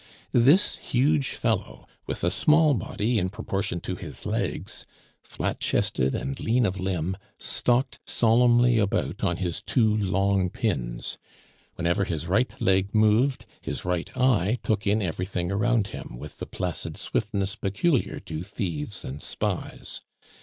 [0.33, 4.87] This huge fellow, with a small body in proportion to his legs,
[5.21, 11.19] flat chested, and lean of limb, stalked solemnly about on his two long pins.
[11.75, 16.47] Whenever his right leg moved, his right eye took in everything around him with the
[16.47, 20.01] placid swiftness peculiar to thieves and spies.